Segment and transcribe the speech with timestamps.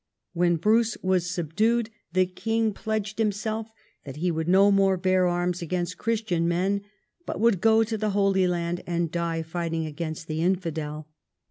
[0.33, 3.69] When Bruce was subdued, the king pledged himself
[4.03, 6.81] that he would no more bear arms against Christian men,
[7.27, 11.07] but would go to the Holy Land and die fighting against the infidel.